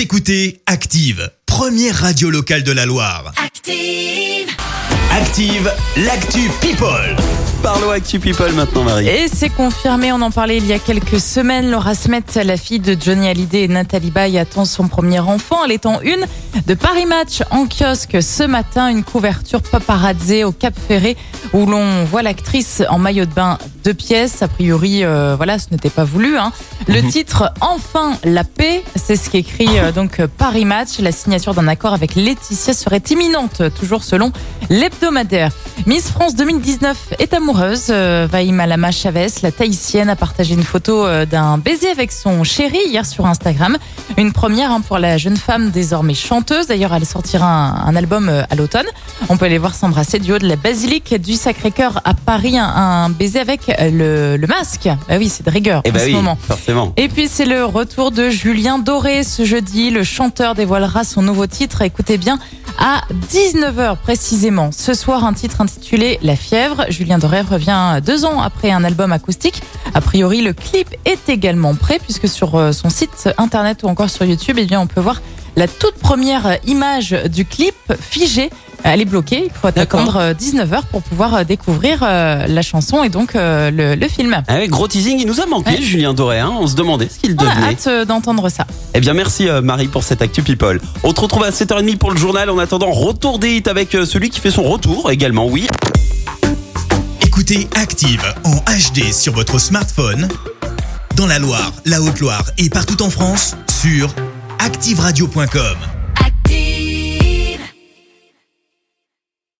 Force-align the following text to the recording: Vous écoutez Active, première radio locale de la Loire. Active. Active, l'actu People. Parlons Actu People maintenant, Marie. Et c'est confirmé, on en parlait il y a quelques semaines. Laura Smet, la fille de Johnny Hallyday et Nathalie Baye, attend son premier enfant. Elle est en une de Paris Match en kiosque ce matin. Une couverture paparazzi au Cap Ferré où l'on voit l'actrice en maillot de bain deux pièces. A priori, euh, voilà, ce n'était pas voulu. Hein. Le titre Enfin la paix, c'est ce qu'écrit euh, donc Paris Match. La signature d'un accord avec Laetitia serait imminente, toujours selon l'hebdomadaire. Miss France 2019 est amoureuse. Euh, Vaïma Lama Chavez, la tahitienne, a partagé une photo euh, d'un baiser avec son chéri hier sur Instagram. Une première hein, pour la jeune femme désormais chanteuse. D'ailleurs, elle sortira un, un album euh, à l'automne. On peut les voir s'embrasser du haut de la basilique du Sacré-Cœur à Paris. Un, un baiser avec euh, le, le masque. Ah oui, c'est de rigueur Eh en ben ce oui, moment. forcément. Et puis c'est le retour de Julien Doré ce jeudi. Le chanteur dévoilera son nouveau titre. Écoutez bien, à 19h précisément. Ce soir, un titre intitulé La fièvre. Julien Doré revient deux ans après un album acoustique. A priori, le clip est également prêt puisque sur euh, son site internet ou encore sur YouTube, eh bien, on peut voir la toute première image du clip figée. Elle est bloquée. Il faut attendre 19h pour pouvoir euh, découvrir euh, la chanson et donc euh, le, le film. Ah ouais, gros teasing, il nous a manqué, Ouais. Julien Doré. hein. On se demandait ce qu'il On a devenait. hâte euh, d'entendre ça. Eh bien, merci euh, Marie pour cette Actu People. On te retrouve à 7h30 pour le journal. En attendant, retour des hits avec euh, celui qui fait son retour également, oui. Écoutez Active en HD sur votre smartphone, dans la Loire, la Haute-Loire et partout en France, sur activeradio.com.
Vous 0.00 0.04
écoutez 0.04 0.62
Active, 0.64 1.30
première 1.44 1.94
radio 1.94 2.30
locale 2.30 2.62
de 2.62 2.72
la 2.72 2.86
Loire. 2.86 3.34
Active. 3.36 4.48
Active, 5.12 5.70
l'actu 5.98 6.48
People. 6.62 7.16
Parlons 7.62 7.90
Actu 7.90 8.18
People 8.18 8.50
maintenant, 8.54 8.84
Marie. 8.84 9.06
Et 9.06 9.28
c'est 9.28 9.50
confirmé, 9.50 10.10
on 10.10 10.22
en 10.22 10.30
parlait 10.30 10.56
il 10.56 10.64
y 10.64 10.72
a 10.72 10.78
quelques 10.78 11.20
semaines. 11.20 11.70
Laura 11.70 11.94
Smet, 11.94 12.22
la 12.42 12.56
fille 12.56 12.80
de 12.80 12.96
Johnny 12.98 13.28
Hallyday 13.28 13.64
et 13.64 13.68
Nathalie 13.68 14.10
Baye, 14.10 14.38
attend 14.38 14.64
son 14.64 14.88
premier 14.88 15.20
enfant. 15.20 15.66
Elle 15.66 15.72
est 15.72 15.84
en 15.84 16.00
une 16.00 16.24
de 16.66 16.72
Paris 16.72 17.04
Match 17.04 17.42
en 17.50 17.66
kiosque 17.66 18.22
ce 18.22 18.44
matin. 18.44 18.88
Une 18.88 19.04
couverture 19.04 19.60
paparazzi 19.60 20.44
au 20.44 20.52
Cap 20.52 20.72
Ferré 20.88 21.14
où 21.52 21.66
l'on 21.66 22.04
voit 22.04 22.22
l'actrice 22.22 22.82
en 22.88 22.98
maillot 22.98 23.26
de 23.26 23.34
bain 23.34 23.58
deux 23.84 23.94
pièces. 23.94 24.42
A 24.42 24.48
priori, 24.48 25.04
euh, 25.04 25.34
voilà, 25.36 25.58
ce 25.58 25.66
n'était 25.70 25.90
pas 25.90 26.04
voulu. 26.04 26.36
Hein. 26.38 26.52
Le 26.88 27.02
titre 27.08 27.52
Enfin 27.60 28.12
la 28.24 28.44
paix, 28.44 28.82
c'est 28.96 29.16
ce 29.16 29.30
qu'écrit 29.30 29.78
euh, 29.78 29.92
donc 29.92 30.20
Paris 30.38 30.64
Match. 30.64 30.98
La 30.98 31.12
signature 31.12 31.54
d'un 31.54 31.68
accord 31.68 31.92
avec 31.94 32.14
Laetitia 32.14 32.74
serait 32.74 33.02
imminente, 33.10 33.62
toujours 33.78 34.04
selon 34.04 34.32
l'hebdomadaire. 34.68 35.50
Miss 35.86 36.10
France 36.10 36.34
2019 36.34 37.14
est 37.18 37.32
amoureuse. 37.34 37.86
Euh, 37.90 38.26
Vaïma 38.30 38.66
Lama 38.66 38.90
Chavez, 38.90 39.28
la 39.42 39.50
tahitienne, 39.50 40.08
a 40.08 40.16
partagé 40.16 40.54
une 40.54 40.62
photo 40.62 41.06
euh, 41.06 41.24
d'un 41.26 41.58
baiser 41.58 41.88
avec 41.88 42.12
son 42.12 42.44
chéri 42.44 42.78
hier 42.86 43.06
sur 43.06 43.26
Instagram. 43.26 43.78
Une 44.16 44.32
première 44.32 44.70
hein, 44.70 44.80
pour 44.80 44.98
la 44.98 45.16
jeune 45.16 45.36
femme 45.36 45.70
désormais 45.70 46.14
chanteuse. 46.14 46.66
D'ailleurs, 46.66 46.94
elle 46.94 47.06
sortira 47.06 47.46
un, 47.46 47.86
un 47.86 47.96
album 47.96 48.28
euh, 48.28 48.42
à 48.50 48.54
l'automne. 48.56 48.86
On 49.28 49.36
peut 49.36 49.46
les 49.46 49.58
voir 49.58 49.74
s'embrasser 49.74 50.18
du 50.18 50.32
haut 50.32 50.38
de 50.38 50.46
la 50.46 50.56
basilique 50.56 51.14
du 51.14 51.34
Sacré-Cœur 51.34 52.00
à 52.04 52.14
Paris. 52.14 52.58
Un, 52.58 52.64
un 52.64 53.08
baiser 53.10 53.40
avec 53.40 53.69
euh, 53.78 53.90
le, 53.90 54.36
le 54.36 54.46
masque. 54.46 54.88
Ah 55.08 55.16
oui, 55.18 55.28
c'est 55.28 55.44
de 55.44 55.50
rigueur 55.50 55.82
Eh 55.84 55.90
en 55.90 55.92
ben 55.92 56.00
ce 56.00 56.06
oui, 56.06 56.12
moment. 56.12 56.36
forcément. 56.40 56.92
Et 56.96 57.08
puis 57.08 57.28
c'est 57.28 57.44
le 57.44 57.64
retour 57.64 58.10
de 58.10 58.30
Julien 58.30 58.78
Doré 58.78 59.22
ce 59.24 59.44
jeudi. 59.44 59.90
Le 59.90 60.02
chanteur 60.04 60.54
dévoilera 60.54 61.04
son 61.04 61.22
nouveau 61.22 61.46
titre. 61.46 61.82
Écoutez 61.82 62.18
bien, 62.18 62.38
à 62.78 63.02
19h 63.32 63.96
précisément. 63.96 64.70
Ce 64.72 64.94
soir, 64.94 65.24
un 65.24 65.32
titre 65.32 65.60
intitulé 65.60 66.18
La 66.22 66.36
fièvre. 66.36 66.86
Julien 66.88 67.18
Doré 67.18 67.40
revient 67.42 68.00
deux 68.04 68.24
ans 68.24 68.40
après 68.40 68.70
un 68.70 68.84
album 68.84 69.12
acoustique. 69.12 69.62
A 69.94 70.00
priori, 70.00 70.40
le 70.42 70.52
clip 70.52 70.88
est 71.04 71.28
également 71.28 71.74
prêt 71.74 71.98
puisque 72.02 72.28
sur 72.28 72.54
euh, 72.56 72.72
son 72.72 72.90
site 72.90 73.28
internet 73.38 73.82
ou 73.82 73.86
encore 73.88 74.10
sur 74.10 74.24
YouTube, 74.24 74.56
eh 74.58 74.64
bien, 74.64 74.80
on 74.80 74.86
peut 74.86 75.00
voir 75.00 75.20
la 75.56 75.66
toute 75.66 75.96
première 75.96 76.58
image 76.66 77.10
du 77.28 77.44
clip 77.44 77.74
figée. 78.00 78.50
Elle 78.84 79.00
est 79.02 79.04
bloquée. 79.04 79.44
Il 79.46 79.50
faut 79.52 79.66
attendre 79.68 80.32
19h 80.32 80.82
pour 80.90 81.02
pouvoir 81.02 81.34
euh, 81.34 81.44
découvrir 81.44 82.00
euh, 82.02 82.46
la 82.46 82.62
chanson 82.62 83.02
et 83.04 83.08
donc 83.08 83.36
euh, 83.36 83.70
le, 83.70 83.94
le 83.94 84.08
film. 84.08 84.42
Ah 84.48 84.54
ouais, 84.56 84.68
gros 84.68 84.88
teasing, 84.88 85.18
il 85.20 85.26
nous 85.26 85.40
a 85.40 85.46
manqué, 85.46 85.70
Ouais. 85.70 85.82
Julien 85.82 86.14
Doré. 86.14 86.38
hein. 86.40 86.52
On 86.58 86.66
se 86.66 86.74
demandait 86.74 87.08
ce 87.08 87.18
qu'il 87.18 87.36
On 87.38 87.44
a 87.46 87.50
devenait. 87.54 87.66
hâte 87.68 87.86
euh, 87.86 88.04
d'entendre 88.04 88.48
ça. 88.48 88.66
Eh 88.94 89.00
bien, 89.00 89.12
merci 89.14 89.48
euh, 89.48 89.60
Marie 89.60 89.88
pour 89.88 90.02
cette 90.02 90.22
Actu 90.22 90.42
People. 90.42 90.80
On 91.02 91.12
te 91.12 91.20
retrouve 91.20 91.44
à 91.44 91.50
7h30 91.50 91.96
pour 91.98 92.10
le 92.10 92.18
journal. 92.18 92.48
En 92.50 92.58
attendant, 92.58 92.90
retour 92.90 93.38
des 93.38 93.56
hits 93.56 93.62
avec 93.68 93.94
euh, 93.94 94.04
celui 94.04 94.30
qui 94.30 94.40
fait 94.40 94.50
son 94.50 94.62
retour 94.64 95.10
également, 95.10 95.46
oui. 95.46 95.66
Écoutez 97.22 97.68
Active 97.76 98.22
en 98.44 98.56
HD 98.56 99.12
sur 99.12 99.32
votre 99.34 99.58
smartphone, 99.58 100.28
dans 101.16 101.26
la 101.26 101.38
Loire, 101.38 101.72
la 101.86 102.00
Haute-Loire 102.02 102.44
et 102.58 102.68
partout 102.70 103.02
en 103.02 103.10
France, 103.10 103.56
sur 103.80 104.14
activeradio.com. 104.58 105.76